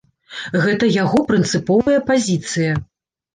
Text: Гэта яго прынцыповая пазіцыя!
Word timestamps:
Гэта 0.63 0.89
яго 1.03 1.21
прынцыповая 1.29 1.99
пазіцыя! 2.09 2.73